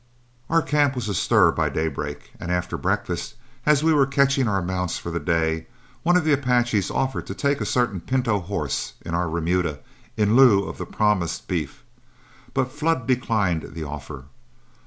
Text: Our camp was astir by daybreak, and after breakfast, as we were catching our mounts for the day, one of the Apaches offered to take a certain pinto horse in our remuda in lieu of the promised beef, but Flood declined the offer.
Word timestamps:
Our 0.49 0.63
camp 0.63 0.95
was 0.95 1.07
astir 1.07 1.51
by 1.51 1.69
daybreak, 1.69 2.31
and 2.39 2.51
after 2.51 2.75
breakfast, 2.75 3.35
as 3.67 3.83
we 3.83 3.93
were 3.93 4.07
catching 4.07 4.47
our 4.47 4.59
mounts 4.59 4.97
for 4.97 5.11
the 5.11 5.19
day, 5.19 5.67
one 6.01 6.17
of 6.17 6.23
the 6.23 6.33
Apaches 6.33 6.89
offered 6.89 7.27
to 7.27 7.35
take 7.35 7.61
a 7.61 7.67
certain 7.67 8.01
pinto 8.01 8.39
horse 8.39 8.93
in 9.05 9.13
our 9.13 9.29
remuda 9.29 9.77
in 10.17 10.35
lieu 10.35 10.63
of 10.63 10.79
the 10.79 10.87
promised 10.87 11.47
beef, 11.47 11.83
but 12.55 12.71
Flood 12.71 13.05
declined 13.05 13.73
the 13.75 13.83
offer. 13.83 14.25